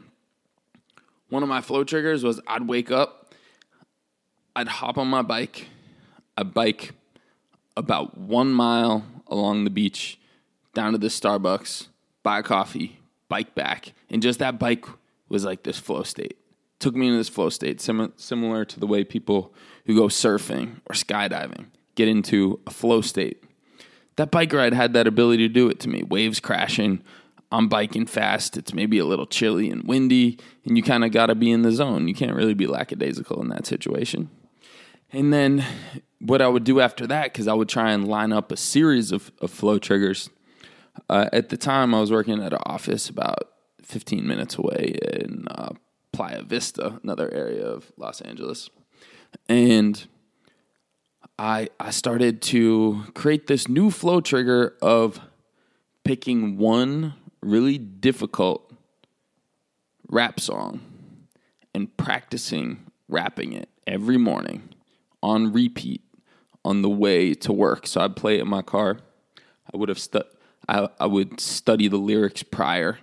one 1.28 1.42
of 1.42 1.48
my 1.48 1.60
flow 1.60 1.84
triggers 1.84 2.24
was 2.24 2.40
I'd 2.46 2.66
wake 2.66 2.90
up 2.90 3.24
I'd 4.56 4.68
hop 4.68 4.98
on 4.98 5.08
my 5.08 5.22
bike. 5.22 5.68
I'd 6.36 6.54
bike 6.54 6.92
about 7.76 8.16
one 8.16 8.52
mile 8.52 9.04
along 9.26 9.64
the 9.64 9.70
beach 9.70 10.18
down 10.74 10.92
to 10.92 10.98
the 10.98 11.08
Starbucks, 11.08 11.88
buy 12.22 12.38
a 12.38 12.42
coffee, 12.42 13.00
bike 13.28 13.54
back. 13.54 13.92
And 14.10 14.22
just 14.22 14.38
that 14.38 14.58
bike 14.58 14.86
was 15.28 15.44
like 15.44 15.64
this 15.64 15.78
flow 15.78 16.02
state. 16.04 16.36
Took 16.78 16.94
me 16.94 17.06
into 17.06 17.18
this 17.18 17.28
flow 17.28 17.48
state, 17.48 17.80
sim- 17.80 18.12
similar 18.16 18.64
to 18.64 18.78
the 18.78 18.86
way 18.86 19.02
people 19.02 19.52
who 19.86 19.96
go 19.96 20.06
surfing 20.06 20.80
or 20.86 20.94
skydiving 20.94 21.66
get 21.96 22.08
into 22.08 22.60
a 22.66 22.70
flow 22.70 23.00
state. 23.00 23.42
That 24.16 24.30
bike 24.30 24.52
ride 24.52 24.74
had 24.74 24.92
that 24.92 25.06
ability 25.06 25.48
to 25.48 25.52
do 25.52 25.68
it 25.68 25.80
to 25.80 25.88
me. 25.88 26.02
Waves 26.04 26.38
crashing, 26.38 27.02
I'm 27.54 27.68
biking 27.68 28.06
fast. 28.06 28.56
It's 28.56 28.74
maybe 28.74 28.98
a 28.98 29.04
little 29.04 29.26
chilly 29.26 29.70
and 29.70 29.86
windy, 29.86 30.40
and 30.64 30.76
you 30.76 30.82
kind 30.82 31.04
of 31.04 31.12
got 31.12 31.26
to 31.26 31.36
be 31.36 31.52
in 31.52 31.62
the 31.62 31.70
zone. 31.70 32.08
You 32.08 32.14
can't 32.14 32.34
really 32.34 32.54
be 32.54 32.66
lackadaisical 32.66 33.40
in 33.40 33.48
that 33.50 33.64
situation. 33.64 34.28
And 35.12 35.32
then 35.32 35.64
what 36.18 36.42
I 36.42 36.48
would 36.48 36.64
do 36.64 36.80
after 36.80 37.06
that, 37.06 37.32
because 37.32 37.46
I 37.46 37.54
would 37.54 37.68
try 37.68 37.92
and 37.92 38.08
line 38.08 38.32
up 38.32 38.50
a 38.50 38.56
series 38.56 39.12
of, 39.12 39.30
of 39.40 39.52
flow 39.52 39.78
triggers. 39.78 40.30
Uh, 41.08 41.28
at 41.32 41.50
the 41.50 41.56
time, 41.56 41.94
I 41.94 42.00
was 42.00 42.10
working 42.10 42.42
at 42.42 42.52
an 42.52 42.58
office 42.66 43.08
about 43.08 43.50
15 43.82 44.26
minutes 44.26 44.58
away 44.58 44.96
in 45.12 45.46
uh, 45.48 45.74
Playa 46.12 46.42
Vista, 46.42 46.98
another 47.04 47.32
area 47.32 47.64
of 47.64 47.92
Los 47.96 48.20
Angeles. 48.20 48.68
And 49.48 50.04
I, 51.38 51.68
I 51.78 51.90
started 51.90 52.42
to 52.42 53.04
create 53.14 53.46
this 53.46 53.68
new 53.68 53.92
flow 53.92 54.20
trigger 54.20 54.74
of 54.82 55.20
picking 56.02 56.58
one 56.58 57.14
really 57.44 57.78
difficult 57.78 58.72
rap 60.08 60.40
song 60.40 60.80
and 61.74 61.94
practicing 61.96 62.86
rapping 63.08 63.52
it 63.52 63.68
every 63.86 64.16
morning 64.16 64.68
on 65.22 65.52
repeat 65.52 66.02
on 66.64 66.82
the 66.82 66.88
way 66.88 67.34
to 67.34 67.52
work. 67.52 67.86
So 67.86 68.00
I'd 68.00 68.16
play 68.16 68.38
it 68.38 68.42
in 68.42 68.48
my 68.48 68.62
car. 68.62 68.98
I 69.72 69.76
would 69.76 69.88
have 69.88 69.98
stu- 69.98 70.22
I, 70.68 70.88
I 70.98 71.06
would 71.06 71.40
study 71.40 71.88
the 71.88 71.96
lyrics 71.98 72.42
prior. 72.42 72.98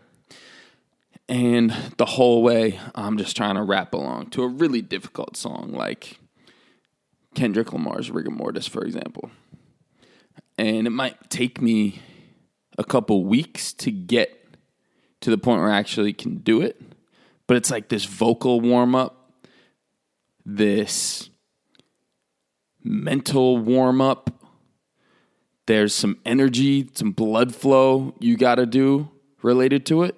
And 1.29 1.71
the 1.97 2.05
whole 2.05 2.43
way, 2.43 2.79
I'm 2.95 3.17
just 3.17 3.37
trying 3.37 3.55
to 3.55 3.63
rap 3.63 3.93
along 3.93 4.31
to 4.31 4.43
a 4.43 4.47
really 4.47 4.81
difficult 4.81 5.37
song 5.37 5.71
like 5.71 6.17
Kendrick 7.35 7.71
Lamar's 7.71 8.09
Rigamortus, 8.09 8.67
for 8.67 8.83
example. 8.83 9.31
And 10.57 10.87
it 10.87 10.91
might 10.91 11.29
take 11.29 11.61
me 11.61 12.01
a 12.77 12.83
couple 12.83 13.25
weeks 13.25 13.73
to 13.73 13.91
get 13.91 14.37
to 15.21 15.29
the 15.29 15.37
point 15.37 15.61
where 15.61 15.71
I 15.71 15.77
actually 15.77 16.13
can 16.13 16.37
do 16.37 16.61
it. 16.61 16.81
But 17.47 17.57
it's 17.57 17.69
like 17.69 17.89
this 17.89 18.05
vocal 18.05 18.61
warm 18.61 18.95
up, 18.95 19.33
this 20.45 21.29
mental 22.83 23.57
warm 23.57 24.01
up, 24.01 24.31
There's 25.67 25.93
some 25.93 26.17
energy, 26.25 26.89
some 26.93 27.11
blood 27.11 27.55
flow 27.55 28.15
you 28.19 28.35
got 28.35 28.55
to 28.55 28.65
do 28.65 29.09
related 29.41 29.85
to 29.87 30.03
it. 30.03 30.15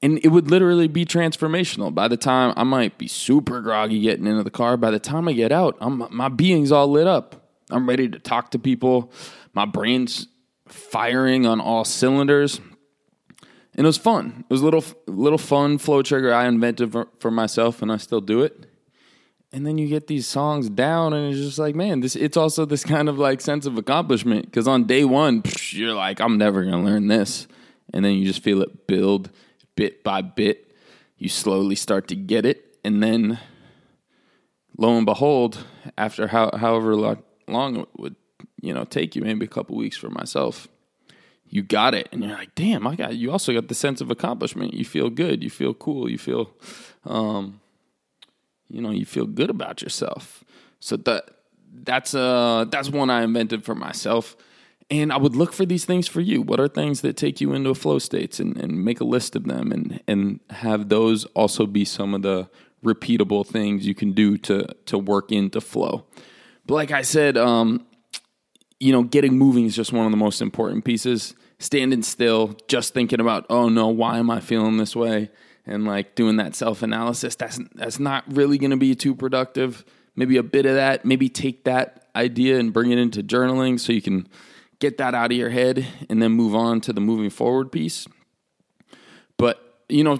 And 0.00 0.18
it 0.24 0.28
would 0.28 0.50
literally 0.50 0.88
be 0.88 1.04
transformational. 1.04 1.94
By 1.94 2.08
the 2.08 2.16
time 2.16 2.54
I 2.56 2.64
might 2.64 2.98
be 2.98 3.06
super 3.06 3.60
groggy 3.60 4.00
getting 4.00 4.26
into 4.26 4.42
the 4.42 4.50
car, 4.50 4.76
by 4.76 4.90
the 4.90 4.98
time 4.98 5.28
I 5.28 5.32
get 5.32 5.52
out, 5.52 5.76
I'm, 5.80 6.08
my 6.10 6.28
being's 6.28 6.72
all 6.72 6.88
lit 6.88 7.06
up. 7.06 7.50
I'm 7.70 7.88
ready 7.88 8.08
to 8.08 8.18
talk 8.18 8.50
to 8.52 8.58
people. 8.58 9.12
My 9.54 9.64
brain's 9.64 10.26
firing 10.72 11.46
on 11.46 11.60
all 11.60 11.84
cylinders. 11.84 12.60
And 13.74 13.86
it 13.86 13.88
was 13.88 13.98
fun. 13.98 14.44
It 14.48 14.52
was 14.52 14.60
a 14.60 14.64
little, 14.64 14.84
little 15.06 15.38
fun 15.38 15.78
flow 15.78 16.02
trigger 16.02 16.32
I 16.32 16.46
invented 16.46 16.92
for, 16.92 17.08
for 17.18 17.30
myself, 17.30 17.80
and 17.80 17.90
I 17.90 17.96
still 17.96 18.20
do 18.20 18.42
it. 18.42 18.66
And 19.54 19.66
then 19.66 19.76
you 19.76 19.86
get 19.86 20.06
these 20.06 20.26
songs 20.26 20.70
down 20.70 21.12
and 21.12 21.30
it's 21.30 21.42
just 21.42 21.58
like 21.58 21.74
man 21.74 22.00
this 22.00 22.16
it's 22.16 22.38
also 22.38 22.64
this 22.64 22.84
kind 22.84 23.06
of 23.06 23.18
like 23.18 23.42
sense 23.42 23.66
of 23.66 23.76
accomplishment. 23.76 24.46
Because 24.46 24.66
on 24.66 24.84
day 24.84 25.04
one 25.04 25.42
you're 25.70 25.92
like 25.92 26.20
i'm 26.20 26.38
never 26.38 26.64
to 26.64 26.78
learn 26.78 27.08
this. 27.08 27.46
And 27.92 28.02
then 28.02 28.14
you 28.14 28.24
just 28.24 28.42
feel 28.42 28.62
it 28.62 28.86
build 28.86 29.30
bit 29.76 30.02
by 30.02 30.22
bit. 30.22 30.74
You 31.18 31.28
slowly 31.28 31.74
start 31.74 32.08
to 32.08 32.16
get 32.16 32.46
it. 32.46 32.78
And 32.82 33.02
then 33.02 33.38
lo 34.78 34.96
and 34.96 35.04
behold 35.04 35.66
after 35.98 36.28
how, 36.28 36.50
however 36.56 36.96
long 36.96 37.76
it 37.76 37.88
would 37.96 38.16
you 38.62 38.72
know 38.72 38.84
take 38.84 39.14
you 39.14 39.20
maybe 39.20 39.44
a 39.44 39.48
couple 39.48 39.76
weeks 39.76 39.98
for 39.98 40.08
myself 40.08 40.68
you 41.50 41.62
got 41.62 41.94
it 41.94 42.08
and 42.12 42.24
you're 42.24 42.32
like 42.32 42.54
damn 42.54 42.86
i 42.86 42.96
got 42.96 43.14
you 43.14 43.30
also 43.30 43.52
got 43.52 43.68
the 43.68 43.74
sense 43.74 44.00
of 44.00 44.10
accomplishment 44.10 44.72
you 44.72 44.84
feel 44.86 45.10
good 45.10 45.42
you 45.44 45.50
feel 45.50 45.74
cool 45.74 46.10
you 46.10 46.16
feel 46.16 46.54
um, 47.04 47.60
you 48.72 48.80
know 48.80 48.90
you 48.90 49.04
feel 49.04 49.26
good 49.26 49.50
about 49.50 49.82
yourself. 49.82 50.42
So 50.80 50.96
that 50.96 51.24
that's 51.72 52.14
uh 52.14 52.64
that's 52.70 52.90
one 52.90 53.10
I 53.10 53.22
invented 53.22 53.64
for 53.64 53.74
myself. 53.74 54.36
And 54.90 55.12
I 55.12 55.16
would 55.16 55.36
look 55.36 55.52
for 55.52 55.64
these 55.64 55.84
things 55.84 56.08
for 56.08 56.20
you. 56.20 56.42
What 56.42 56.60
are 56.60 56.68
things 56.68 57.00
that 57.00 57.16
take 57.16 57.40
you 57.40 57.54
into 57.54 57.70
a 57.70 57.74
flow 57.74 57.98
states 57.98 58.40
and, 58.40 58.56
and 58.58 58.84
make 58.84 59.00
a 59.00 59.04
list 59.04 59.34
of 59.36 59.44
them 59.44 59.72
and, 59.72 60.02
and 60.06 60.40
have 60.50 60.90
those 60.90 61.24
also 61.26 61.66
be 61.66 61.86
some 61.86 62.12
of 62.14 62.20
the 62.22 62.50
repeatable 62.84 63.46
things 63.46 63.86
you 63.86 63.94
can 63.94 64.12
do 64.12 64.36
to 64.38 64.66
to 64.86 64.98
work 64.98 65.30
into 65.30 65.60
flow. 65.60 66.04
But 66.66 66.74
like 66.74 66.90
I 66.90 67.02
said, 67.02 67.36
um, 67.36 67.86
you 68.82 68.92
know, 68.92 69.02
getting 69.02 69.38
moving 69.38 69.64
is 69.64 69.76
just 69.76 69.92
one 69.92 70.06
of 70.06 70.10
the 70.10 70.16
most 70.16 70.42
important 70.42 70.84
pieces. 70.84 71.34
Standing 71.58 72.02
still, 72.02 72.56
just 72.66 72.92
thinking 72.92 73.20
about, 73.20 73.46
oh 73.48 73.68
no, 73.68 73.88
why 73.88 74.18
am 74.18 74.30
I 74.30 74.40
feeling 74.40 74.78
this 74.78 74.96
way? 74.96 75.30
and 75.66 75.84
like 75.84 76.14
doing 76.14 76.36
that 76.36 76.54
self 76.54 76.82
analysis, 76.82 77.36
that's 77.36 77.60
that's 77.74 77.98
not 77.98 78.24
really 78.32 78.58
going 78.58 78.70
to 78.70 78.76
be 78.76 78.94
too 78.94 79.14
productive. 79.14 79.84
Maybe 80.16 80.36
a 80.36 80.42
bit 80.42 80.66
of 80.66 80.74
that. 80.74 81.04
Maybe 81.04 81.28
take 81.28 81.64
that 81.64 82.08
idea 82.14 82.58
and 82.58 82.72
bring 82.72 82.90
it 82.90 82.98
into 82.98 83.22
journaling 83.22 83.80
so 83.80 83.92
you 83.92 84.02
can 84.02 84.28
get 84.78 84.98
that 84.98 85.14
out 85.14 85.30
of 85.30 85.36
your 85.36 85.50
head 85.50 85.86
and 86.10 86.20
then 86.20 86.32
move 86.32 86.54
on 86.54 86.80
to 86.82 86.92
the 86.92 87.00
moving 87.00 87.30
forward 87.30 87.70
piece. 87.72 88.06
But 89.36 89.84
you 89.88 90.04
know, 90.04 90.18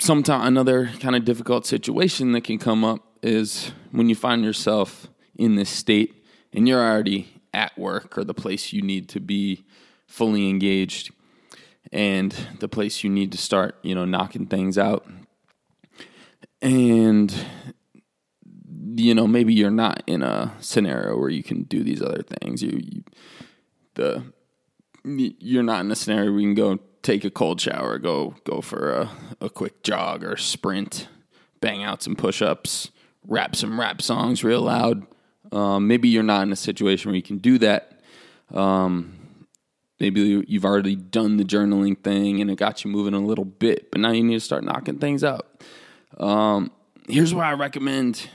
sometimes 0.00 0.46
another 0.46 0.90
kind 1.00 1.16
of 1.16 1.24
difficult 1.24 1.66
situation 1.66 2.32
that 2.32 2.44
can 2.44 2.58
come 2.58 2.84
up 2.84 3.02
is 3.22 3.72
when 3.90 4.08
you 4.08 4.14
find 4.14 4.44
yourself 4.44 5.08
in 5.34 5.56
this 5.56 5.68
state 5.68 6.24
and 6.52 6.68
you're 6.68 6.80
already 6.80 7.35
at 7.56 7.76
work 7.78 8.16
or 8.18 8.22
the 8.22 8.34
place 8.34 8.72
you 8.72 8.82
need 8.82 9.08
to 9.08 9.18
be 9.18 9.64
fully 10.06 10.48
engaged 10.48 11.10
and 11.90 12.32
the 12.60 12.68
place 12.68 13.02
you 13.02 13.10
need 13.10 13.32
to 13.32 13.38
start, 13.38 13.76
you 13.82 13.94
know, 13.94 14.04
knocking 14.04 14.46
things 14.46 14.76
out. 14.76 15.06
And 16.60 17.34
you 18.98 19.14
know, 19.14 19.26
maybe 19.26 19.52
you're 19.52 19.70
not 19.70 20.02
in 20.06 20.22
a 20.22 20.54
scenario 20.60 21.18
where 21.18 21.28
you 21.28 21.42
can 21.42 21.64
do 21.64 21.82
these 21.82 22.00
other 22.00 22.22
things. 22.22 22.62
You, 22.62 22.80
you 22.82 23.04
the 23.94 24.32
you're 25.04 25.62
not 25.62 25.84
in 25.84 25.90
a 25.90 25.96
scenario 25.96 26.30
where 26.30 26.40
you 26.40 26.48
can 26.48 26.54
go 26.54 26.78
take 27.02 27.24
a 27.24 27.30
cold 27.30 27.60
shower, 27.60 27.98
go 27.98 28.34
go 28.44 28.60
for 28.60 28.92
a, 28.92 29.10
a 29.40 29.50
quick 29.50 29.82
jog 29.82 30.24
or 30.24 30.36
sprint, 30.36 31.08
bang 31.60 31.82
out 31.82 32.02
some 32.02 32.16
push-ups, 32.16 32.90
rap 33.26 33.54
some 33.54 33.78
rap 33.78 34.02
songs 34.02 34.42
real 34.42 34.62
loud. 34.62 35.06
Um, 35.52 35.86
maybe 35.86 36.08
you're 36.08 36.22
not 36.22 36.42
in 36.42 36.52
a 36.52 36.56
situation 36.56 37.10
where 37.10 37.16
you 37.16 37.22
can 37.22 37.38
do 37.38 37.58
that. 37.58 38.00
Um, 38.52 39.14
maybe 40.00 40.44
you've 40.46 40.64
already 40.64 40.96
done 40.96 41.36
the 41.36 41.44
journaling 41.44 42.02
thing 42.02 42.40
and 42.40 42.50
it 42.50 42.56
got 42.56 42.84
you 42.84 42.90
moving 42.90 43.14
a 43.14 43.20
little 43.20 43.44
bit, 43.44 43.90
but 43.90 44.00
now 44.00 44.10
you 44.10 44.22
need 44.22 44.34
to 44.34 44.40
start 44.40 44.64
knocking 44.64 44.98
things 44.98 45.24
out. 45.24 45.62
Um, 46.18 46.70
here's 47.08 47.34
why 47.34 47.50
I 47.50 47.54
recommend 47.54 48.28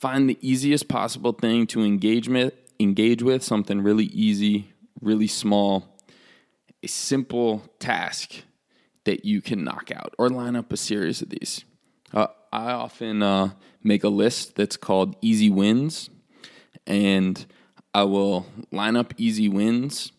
find 0.00 0.28
the 0.28 0.38
easiest 0.40 0.88
possible 0.88 1.32
thing 1.32 1.64
to 1.64 1.80
engage 1.80 2.28
with, 2.28 2.54
engage 2.80 3.22
with 3.22 3.42
something 3.42 3.82
really 3.82 4.06
easy, 4.06 4.72
really 5.00 5.28
small, 5.28 5.96
a 6.82 6.88
simple 6.88 7.62
task 7.78 8.42
that 9.04 9.24
you 9.24 9.40
can 9.40 9.62
knock 9.62 9.90
out 9.94 10.12
or 10.18 10.28
line 10.28 10.56
up 10.56 10.72
a 10.72 10.76
series 10.76 11.22
of 11.22 11.30
these. 11.30 11.64
Uh, 12.12 12.26
I 12.52 12.72
often 12.72 13.22
uh, 13.22 13.50
make 13.82 14.04
a 14.04 14.08
list 14.08 14.56
that's 14.56 14.76
called 14.76 15.16
easy 15.22 15.48
wins 15.48 16.10
and 16.86 17.46
I 17.94 18.04
will 18.04 18.46
line 18.70 18.96
up 18.96 19.14
easy 19.16 19.48
wins 19.48 20.12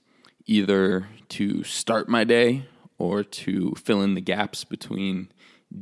either 0.45 1.07
to 1.29 1.63
start 1.63 2.09
my 2.09 2.23
day 2.23 2.65
or 2.97 3.23
to 3.23 3.73
fill 3.75 4.01
in 4.01 4.13
the 4.13 4.21
gaps 4.21 4.63
between 4.63 5.29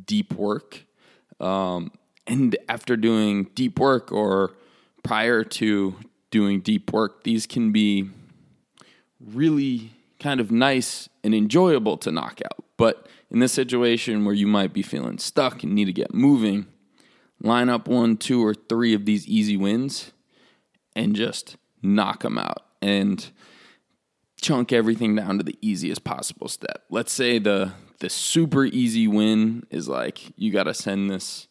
deep 0.06 0.34
work. 0.34 0.86
Um, 1.40 1.92
and 2.28 2.56
after 2.70 2.96
doing 2.96 3.46
deep 3.56 3.80
work 3.80 4.12
or 4.12 4.56
prior 5.04 5.44
to 5.44 5.96
doing 6.30 6.62
deep 6.62 6.94
work, 6.94 7.24
these 7.24 7.46
can 7.46 7.72
be 7.72 8.10
really 9.20 9.92
kind 10.20 10.40
of 10.40 10.52
nice 10.52 11.10
and 11.24 11.34
enjoyable 11.34 11.98
to 11.98 12.12
knock 12.12 12.40
out. 12.46 12.64
But 12.82 13.08
in 13.30 13.38
this 13.38 13.54
situation 13.54 14.26
where 14.26 14.34
you 14.34 14.48
might 14.48 14.74
be 14.74 14.82
feeling 14.82 15.20
stuck 15.20 15.62
and 15.62 15.76
need 15.76 15.86
to 15.86 15.94
get 15.94 16.16
moving, 16.16 16.66
line 17.40 17.70
up 17.70 17.88
one, 17.88 18.18
two, 18.18 18.44
or 18.44 18.56
three 18.56 18.96
of 18.96 19.06
these 19.06 19.28
easy 19.28 19.56
wins 19.56 20.14
and 20.96 21.16
just 21.16 21.58
knock 21.84 22.24
them 22.24 22.40
out. 22.40 22.66
And 22.82 23.30
chunk 24.42 24.74
everything 24.74 25.16
down 25.16 25.38
to 25.38 25.44
the 25.44 25.60
easiest 25.62 26.04
possible 26.04 26.48
step. 26.48 26.86
Let's 26.90 27.14
say 27.14 27.38
the 27.38 27.74
the 28.00 28.10
super 28.10 28.66
easy 28.66 29.08
win 29.08 29.68
is 29.70 29.88
like 29.88 30.34
you 30.36 30.52
got 30.52 30.64
to 30.64 30.74
send 30.74 31.12
this 31.12 31.48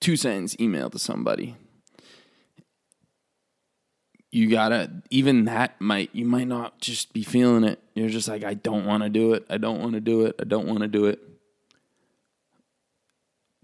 two 0.00 0.16
sentence 0.16 0.56
email 0.58 0.88
to 0.88 0.98
somebody. 0.98 1.56
You 4.30 4.48
gotta 4.48 5.02
even 5.10 5.44
that 5.44 5.78
might 5.78 6.08
you 6.14 6.24
might 6.24 6.48
not 6.48 6.80
just 6.80 7.12
be 7.12 7.22
feeling 7.22 7.64
it. 7.64 7.82
You're 8.00 8.08
just 8.08 8.28
like 8.28 8.44
I 8.44 8.54
don't 8.54 8.86
want 8.86 9.02
to 9.02 9.10
do 9.10 9.34
it. 9.34 9.44
I 9.50 9.58
don't 9.58 9.78
want 9.78 9.92
to 9.92 10.00
do 10.00 10.24
it. 10.24 10.36
I 10.40 10.44
don't 10.44 10.66
want 10.66 10.80
to 10.80 10.88
do 10.88 11.04
it. 11.04 11.20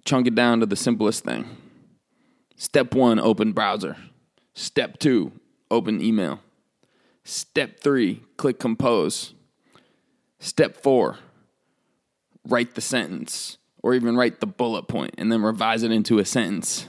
Chunk 0.05 0.26
it 0.26 0.35
down 0.35 0.61
to 0.61 0.66
the 0.66 0.76
simplest 0.76 1.25
thing. 1.25 1.57
Step 2.55 2.95
one, 2.95 3.19
open 3.19 3.52
browser. 3.52 3.97
Step 4.52 4.99
two, 4.99 5.33
open 5.71 6.02
email. 6.02 6.40
Step 7.25 7.81
three, 7.81 8.23
click 8.37 8.59
compose. 8.59 9.33
Step 10.38 10.76
four, 10.76 11.16
write 12.47 12.75
the 12.75 12.83
sentence 12.83 13.57
or 13.83 13.95
even 13.95 14.16
write 14.16 14.40
the 14.40 14.47
bullet 14.47 14.87
point 14.87 15.14
and 15.16 15.33
then 15.33 15.43
revise 15.43 15.83
it 15.83 15.90
into 15.90 16.19
a 16.19 16.26
sentence. 16.26 16.87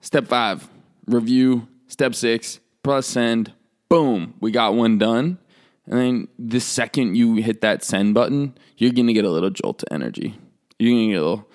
Step 0.00 0.28
five, 0.28 0.68
review. 1.06 1.66
Step 1.88 2.14
six, 2.14 2.60
press 2.84 3.08
send. 3.08 3.52
Boom, 3.88 4.34
we 4.40 4.52
got 4.52 4.74
one 4.74 4.98
done. 4.98 5.38
And 5.86 5.98
then 5.98 6.28
the 6.38 6.60
second 6.60 7.16
you 7.16 7.36
hit 7.36 7.60
that 7.60 7.84
send 7.84 8.14
button, 8.14 8.56
you're 8.76 8.92
going 8.92 9.06
to 9.06 9.12
get 9.12 9.24
a 9.24 9.30
little 9.30 9.50
jolt 9.50 9.82
of 9.82 9.88
energy. 9.90 10.38
You're 10.78 10.92
going 10.92 11.08
to 11.08 11.12
get 11.12 11.20
a 11.20 11.24
little 11.24 11.48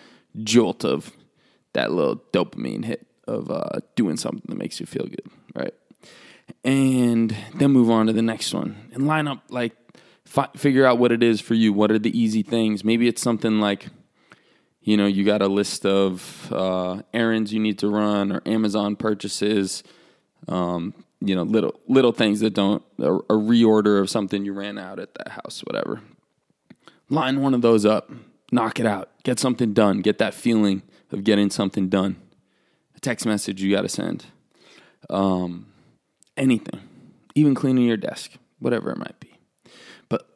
jolt 0.43 0.85
of 0.85 1.11
that 1.73 1.91
little 1.91 2.17
dopamine 2.33 2.85
hit 2.85 3.05
of 3.27 3.51
uh, 3.51 3.79
doing 3.95 4.17
something 4.17 4.43
that 4.45 4.57
makes 4.57 4.79
you 4.79 4.85
feel 4.85 5.05
good, 5.05 5.29
right? 5.55 5.73
and 6.63 7.35
then 7.55 7.71
move 7.71 7.89
on 7.89 8.07
to 8.07 8.13
the 8.13 8.21
next 8.21 8.53
one 8.53 8.89
and 8.93 9.07
line 9.07 9.27
up 9.27 9.43
like 9.49 9.73
fi- 10.25 10.49
figure 10.55 10.85
out 10.85 10.97
what 10.97 11.11
it 11.11 11.23
is 11.23 11.41
for 11.41 11.53
you 11.53 11.73
what 11.73 11.91
are 11.91 11.99
the 11.99 12.17
easy 12.17 12.43
things 12.43 12.83
maybe 12.83 13.07
it's 13.07 13.21
something 13.21 13.59
like 13.59 13.87
you 14.81 14.97
know 14.97 15.05
you 15.05 15.23
got 15.23 15.41
a 15.41 15.47
list 15.47 15.85
of 15.85 16.51
uh, 16.51 17.01
errands 17.13 17.53
you 17.53 17.59
need 17.59 17.79
to 17.79 17.87
run 17.87 18.31
or 18.31 18.41
amazon 18.45 18.95
purchases 18.95 19.83
um, 20.47 20.93
you 21.21 21.35
know 21.35 21.43
little 21.43 21.79
little 21.87 22.11
things 22.11 22.39
that 22.39 22.53
don't 22.53 22.83
a, 22.99 23.13
a 23.13 23.33
reorder 23.33 24.01
of 24.01 24.09
something 24.09 24.43
you 24.43 24.53
ran 24.53 24.77
out 24.77 24.99
at 24.99 25.13
that 25.15 25.29
house 25.29 25.61
whatever 25.65 26.01
line 27.09 27.41
one 27.41 27.53
of 27.53 27.61
those 27.61 27.85
up 27.85 28.11
knock 28.51 28.79
it 28.79 28.85
out 28.85 29.09
get 29.23 29.39
something 29.39 29.73
done 29.73 30.01
get 30.01 30.17
that 30.17 30.33
feeling 30.33 30.81
of 31.11 31.23
getting 31.23 31.49
something 31.49 31.89
done 31.89 32.15
a 32.95 32.99
text 32.99 33.25
message 33.25 33.61
you 33.61 33.73
got 33.73 33.81
to 33.81 33.89
send 33.89 34.25
um, 35.09 35.67
anything, 36.37 36.79
even 37.35 37.55
cleaning 37.55 37.85
your 37.85 37.97
desk, 37.97 38.33
whatever 38.59 38.91
it 38.91 38.97
might 38.97 39.19
be. 39.19 39.37
But 40.09 40.27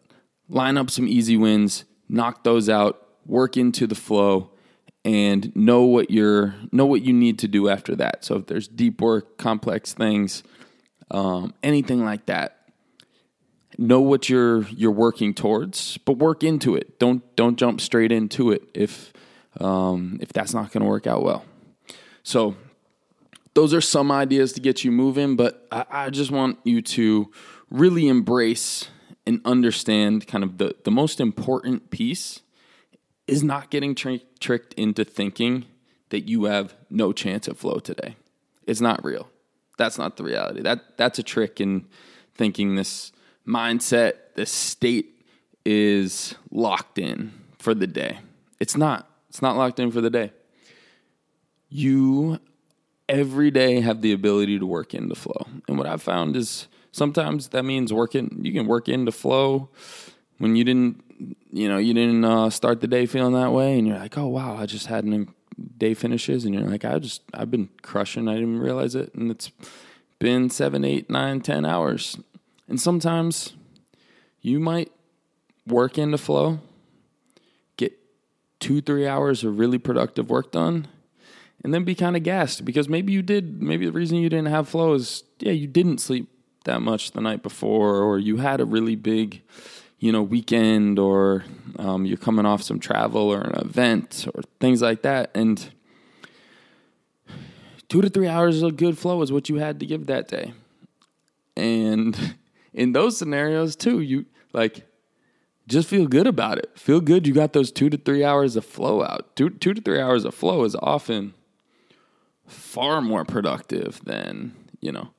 line 0.49 0.77
up 0.77 0.89
some 0.89 1.07
easy 1.07 1.37
wins, 1.37 1.85
knock 2.09 2.43
those 2.43 2.69
out, 2.69 3.01
work 3.25 3.57
into 3.57 3.87
the 3.87 3.95
flow, 3.95 4.51
and 5.03 5.55
know 5.55 5.83
what 5.83 6.09
you're 6.09 6.55
know 6.71 6.85
what 6.85 7.03
you 7.03 7.13
need 7.13 7.37
to 7.39 7.47
do 7.47 7.69
after 7.69 7.95
that. 7.95 8.25
So 8.25 8.37
if 8.37 8.47
there's 8.47 8.67
deep 8.67 9.01
work, 9.01 9.37
complex 9.37 9.93
things, 9.93 10.43
um, 11.11 11.53
anything 11.63 12.03
like 12.03 12.25
that. 12.27 12.57
Know 13.77 13.99
what 13.99 14.29
you're 14.29 14.63
you're 14.69 14.91
working 14.91 15.33
towards, 15.33 15.97
but 15.99 16.13
work 16.17 16.43
into 16.43 16.75
it. 16.75 16.97
Don't 16.97 17.23
don't 17.35 17.57
jump 17.57 17.81
straight 17.81 18.11
into 18.11 18.51
it 18.51 18.63
if 18.73 19.11
um, 19.59 20.17
if 20.21 20.31
that's 20.31 20.53
not 20.53 20.71
going 20.71 20.83
to 20.83 20.89
work 20.89 21.07
out 21.07 21.23
well. 21.23 21.45
So 22.23 22.55
those 23.53 23.73
are 23.73 23.81
some 23.81 24.11
ideas 24.11 24.53
to 24.53 24.61
get 24.61 24.83
you 24.83 24.91
moving, 24.91 25.35
but 25.35 25.67
I, 25.71 25.85
I 25.89 26.09
just 26.09 26.31
want 26.31 26.59
you 26.63 26.81
to 26.81 27.31
really 27.69 28.07
embrace 28.07 28.89
and 29.25 29.41
understand 29.43 30.27
kind 30.27 30.43
of 30.43 30.57
the, 30.57 30.75
the 30.83 30.91
most 30.91 31.19
important 31.19 31.89
piece 31.89 32.41
is 33.27 33.43
not 33.43 33.71
getting 33.71 33.95
tri- 33.95 34.21
tricked 34.39 34.73
into 34.75 35.03
thinking 35.03 35.65
that 36.09 36.27
you 36.27 36.45
have 36.45 36.75
no 36.89 37.11
chance 37.11 37.47
at 37.47 37.57
flow 37.57 37.79
today. 37.79 38.15
It's 38.67 38.81
not 38.81 39.03
real. 39.03 39.29
That's 39.77 39.97
not 39.97 40.17
the 40.17 40.23
reality. 40.23 40.61
That 40.61 40.97
that's 40.97 41.19
a 41.19 41.23
trick 41.23 41.59
in 41.59 41.87
thinking 42.35 42.75
this 42.75 43.11
mindset, 43.47 44.13
this 44.35 44.51
state 44.51 45.21
is 45.65 46.35
locked 46.51 46.97
in 46.97 47.33
for 47.59 47.73
the 47.73 47.87
day. 47.87 48.19
It's 48.59 48.77
not. 48.77 49.09
It's 49.29 49.41
not 49.41 49.57
locked 49.57 49.79
in 49.79 49.91
for 49.91 50.01
the 50.01 50.09
day. 50.09 50.31
You 51.69 52.39
every 53.09 53.51
day 53.51 53.81
have 53.81 54.01
the 54.01 54.13
ability 54.13 54.59
to 54.59 54.65
work 54.65 54.93
into 54.93 55.15
flow. 55.15 55.47
And 55.67 55.77
what 55.77 55.87
I've 55.87 56.01
found 56.01 56.35
is 56.35 56.67
sometimes 56.95 57.49
that 57.49 57.63
means 57.63 57.91
working 57.91 58.39
you 58.41 58.53
can 58.53 58.65
work 58.67 58.87
into 58.87 59.11
flow 59.11 59.69
when 60.37 60.55
you 60.55 60.63
didn't 60.63 61.03
you 61.51 61.67
know 61.67 61.77
you 61.77 61.93
didn't 61.93 62.23
uh, 62.23 62.49
start 62.49 62.79
the 62.79 62.87
day 62.87 63.05
feeling 63.05 63.33
that 63.33 63.51
way 63.51 63.77
and 63.77 63.85
you're 63.85 63.97
like 63.97 64.17
oh 64.17 64.27
wow 64.27 64.55
i 64.55 64.65
just 64.65 64.87
had 64.87 65.03
an 65.03 65.27
day 65.77 65.93
finishes 65.93 66.45
and 66.45 66.53
you're 66.53 66.63
like 66.63 66.83
i 66.83 66.99
just 66.99 67.21
i've 67.33 67.51
been 67.51 67.69
crushing. 67.81 68.27
I 68.27 68.35
didn't 68.35 68.59
realize 68.59 68.95
it. 68.95 69.13
And 69.13 69.31
it's 69.31 69.51
been 70.19 70.49
seven 70.49 70.83
eight 70.83 71.09
nine 71.09 71.41
ten 71.41 71.65
hours. 71.65 72.17
And 72.67 72.79
sometimes 72.79 73.53
you 74.41 74.59
might 74.59 74.91
work 75.67 75.97
into 75.97 76.17
flow 76.17 76.59
get 77.77 77.93
two 78.59 78.81
three 78.81 79.07
hours 79.07 79.43
of 79.43 79.59
really 79.59 79.77
productive 79.77 80.29
work 80.29 80.51
done 80.51 80.87
and 81.63 81.73
then 81.73 81.83
be 81.83 81.95
kind 81.95 82.15
of 82.15 82.23
gassed 82.23 82.63
because 82.65 82.87
maybe 82.87 83.11
you 83.11 83.21
did 83.21 83.61
maybe 83.61 83.85
the 83.85 83.91
reason 83.91 84.17
you 84.17 84.29
didn't 84.29 84.47
have 84.47 84.67
flow 84.67 84.93
is 84.93 85.23
yeah 85.39 85.51
you 85.51 85.67
didn't 85.67 85.99
sleep 85.99 86.29
that 86.65 86.81
much 86.81 87.11
the 87.11 87.21
night 87.21 87.41
before, 87.41 88.01
or 88.01 88.19
you 88.19 88.37
had 88.37 88.59
a 88.59 88.65
really 88.65 88.95
big, 88.95 89.41
you 89.99 90.11
know, 90.11 90.21
weekend, 90.21 90.99
or 90.99 91.43
um, 91.79 92.05
you're 92.05 92.17
coming 92.17 92.45
off 92.45 92.61
some 92.61 92.79
travel 92.79 93.31
or 93.31 93.41
an 93.41 93.55
event 93.55 94.27
or 94.33 94.41
things 94.59 94.81
like 94.81 95.01
that, 95.03 95.31
and 95.35 95.69
two 97.89 98.01
to 98.01 98.09
three 98.09 98.27
hours 98.27 98.61
of 98.61 98.77
good 98.77 98.97
flow 98.97 99.21
is 99.21 99.31
what 99.31 99.49
you 99.49 99.55
had 99.55 99.79
to 99.79 99.85
give 99.85 100.07
that 100.07 100.27
day. 100.27 100.53
And 101.55 102.35
in 102.73 102.91
those 102.91 103.17
scenarios 103.17 103.75
too, 103.75 104.01
you 104.01 104.25
like 104.53 104.85
just 105.67 105.87
feel 105.87 106.07
good 106.07 106.27
about 106.27 106.57
it. 106.57 106.71
Feel 106.75 107.01
good 107.01 107.25
you 107.25 107.33
got 107.33 107.53
those 107.53 107.71
two 107.71 107.89
to 107.89 107.97
three 107.97 108.23
hours 108.23 108.55
of 108.55 108.65
flow 108.65 109.03
out. 109.03 109.35
Two 109.35 109.49
two 109.49 109.73
to 109.73 109.81
three 109.81 109.99
hours 109.99 110.25
of 110.25 110.35
flow 110.35 110.63
is 110.63 110.75
often 110.81 111.33
far 112.47 113.01
more 113.01 113.25
productive 113.25 113.99
than, 114.03 114.53
you 114.79 114.91
know, 114.91 115.09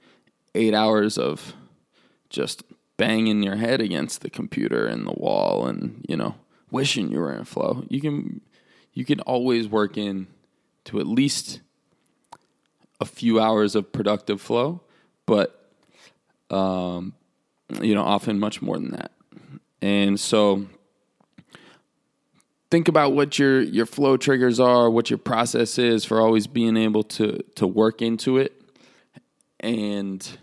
eight 0.54 0.74
hours 0.74 1.18
of 1.18 1.54
just 2.30 2.62
banging 2.96 3.42
your 3.42 3.56
head 3.56 3.80
against 3.80 4.22
the 4.22 4.30
computer 4.30 4.86
and 4.86 5.06
the 5.06 5.12
wall 5.12 5.66
and, 5.66 6.04
you 6.08 6.16
know, 6.16 6.34
wishing 6.70 7.10
you 7.10 7.18
were 7.18 7.32
in 7.32 7.44
flow. 7.44 7.84
You 7.88 8.00
can 8.00 8.40
you 8.92 9.04
can 9.04 9.20
always 9.20 9.68
work 9.68 9.96
in 9.96 10.26
to 10.84 10.98
at 11.00 11.06
least 11.06 11.60
a 13.00 13.04
few 13.04 13.38
hours 13.40 13.74
of 13.74 13.92
productive 13.92 14.40
flow, 14.40 14.80
but 15.26 15.70
um, 16.50 17.14
you 17.82 17.94
know, 17.94 18.02
often 18.02 18.38
much 18.38 18.62
more 18.62 18.78
than 18.78 18.92
that. 18.92 19.12
And 19.82 20.18
so 20.18 20.66
think 22.70 22.88
about 22.88 23.12
what 23.12 23.38
your 23.38 23.60
your 23.60 23.86
flow 23.86 24.16
triggers 24.16 24.58
are, 24.58 24.88
what 24.88 25.10
your 25.10 25.18
process 25.18 25.78
is 25.78 26.04
for 26.04 26.20
always 26.20 26.46
being 26.46 26.76
able 26.76 27.02
to 27.04 27.42
to 27.56 27.66
work 27.66 28.00
into 28.00 28.38
it 28.38 28.62
and 29.60 30.38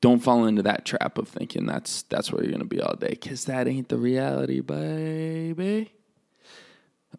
don't 0.00 0.20
fall 0.20 0.46
into 0.46 0.62
that 0.62 0.84
trap 0.84 1.18
of 1.18 1.28
thinking 1.28 1.66
that's 1.66 2.02
that's 2.02 2.32
where 2.32 2.44
you're 2.44 2.58
to 2.58 2.64
be 2.64 2.80
all 2.80 2.94
day 2.96 3.16
cuz 3.16 3.44
that 3.46 3.66
ain't 3.66 3.88
the 3.88 3.96
reality 3.96 4.60
baby. 4.60 5.92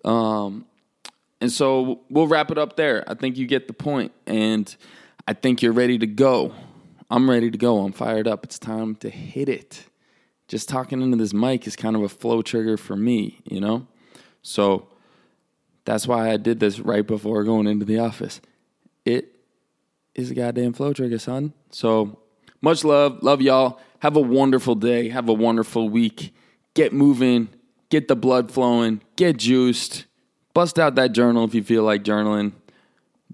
Um 0.05 0.65
and 1.41 1.51
so 1.51 2.01
we'll 2.09 2.27
wrap 2.27 2.51
it 2.51 2.57
up 2.57 2.75
there. 2.75 3.03
I 3.07 3.13
think 3.13 3.37
you 3.37 3.47
get 3.47 3.67
the 3.67 3.73
point 3.73 4.11
and 4.27 4.75
i 5.27 5.33
think 5.33 5.61
you're 5.61 5.73
ready 5.73 5.97
to 5.97 6.07
go. 6.07 6.53
I'm 7.11 7.29
ready 7.29 7.49
to 7.49 7.57
go. 7.57 7.79
I'm 7.79 7.91
fired 7.91 8.27
up. 8.27 8.43
It's 8.43 8.59
time 8.59 8.95
to 8.97 9.09
hit 9.09 9.49
it. 9.49 9.85
Just 10.47 10.69
talking 10.69 11.01
into 11.01 11.17
this 11.17 11.33
mic 11.33 11.67
is 11.67 11.75
kind 11.75 11.95
of 11.95 12.03
a 12.03 12.09
flow 12.09 12.41
trigger 12.41 12.77
for 12.77 12.95
me 12.95 13.39
you 13.45 13.59
know? 13.59 13.87
So 14.41 14.87
that's 15.85 16.07
why 16.07 16.31
i 16.31 16.37
did 16.37 16.59
this 16.59 16.79
right 16.79 17.05
before 17.05 17.43
going 17.43 17.67
into 17.67 17.85
the 17.85 17.99
office. 17.99 18.41
It 19.05 19.35
is 20.15 20.31
a 20.31 20.35
goddamn 20.35 20.73
flow 20.73 20.93
trigger 20.93 21.19
son. 21.19 21.53
So 21.71 22.19
much 22.61 22.83
love. 22.83 23.21
Love 23.21 23.41
y'all. 23.41 23.79
Have 23.99 24.15
a 24.15 24.21
wonderful 24.21 24.75
day. 24.75 25.09
Have 25.09 25.29
a 25.29 25.33
wonderful 25.33 25.89
week. 25.89 26.33
Get 26.73 26.93
moving. 26.93 27.49
Get 27.89 28.07
the 28.07 28.15
blood 28.15 28.51
flowing. 28.51 29.01
Get 29.15 29.37
juiced. 29.37 30.05
Bust 30.53 30.79
out 30.79 30.95
that 30.95 31.11
journal 31.11 31.45
if 31.45 31.53
you 31.53 31.63
feel 31.63 31.83
like 31.83 32.03
journaling. 32.03 32.53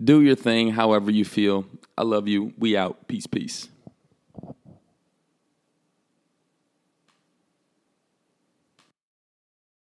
Do 0.02 0.22
your 0.22 0.36
thing 0.36 0.72
however 0.72 1.12
you 1.12 1.26
feel. 1.26 1.66
I 1.98 2.04
love 2.04 2.28
you. 2.28 2.54
We 2.58 2.76
out. 2.76 3.08
Peace, 3.08 3.28
peace. 3.28 3.70